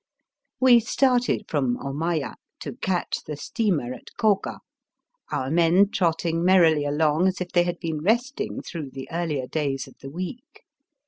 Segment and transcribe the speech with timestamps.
[0.59, 4.61] We started from Omaya to catch the steamer at Koga,
[5.31, 9.87] our men trotting merrily along as if they had been resting through the earlier days
[9.87, 10.63] of the week.